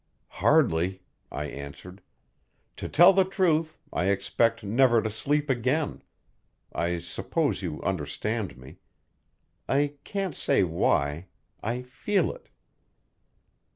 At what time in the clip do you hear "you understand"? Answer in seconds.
7.61-8.57